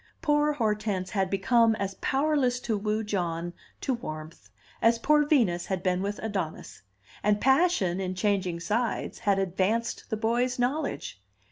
Poor 0.23 0.53
Hortense 0.53 1.11
had 1.11 1.29
become 1.29 1.75
as 1.75 1.93
powerless 2.01 2.59
to 2.61 2.75
woo 2.75 3.03
John 3.03 3.53
to 3.81 3.93
warmth 3.93 4.49
as 4.81 4.97
poor 4.97 5.27
Venus 5.27 5.67
had 5.67 5.83
been 5.83 6.01
with 6.01 6.17
Adonis; 6.23 6.81
and 7.21 7.39
passion, 7.39 7.99
in 7.99 8.15
changing 8.15 8.61
sides, 8.61 9.19
had 9.19 9.37
advanced 9.37 10.09
the 10.09 10.17
boy's 10.17 10.57
knowledge. 10.57 11.21